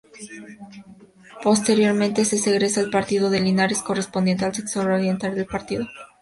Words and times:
Posteriormente, 1.43 2.25
se 2.25 2.39
segrega 2.39 2.81
el 2.81 2.89
Partido 2.89 3.29
de 3.29 3.39
Linares, 3.39 3.83
correspondiente 3.83 4.45
al 4.45 4.55
sector 4.55 4.87
oriental 4.89 5.35
del 5.35 5.45
partido. 5.45 5.85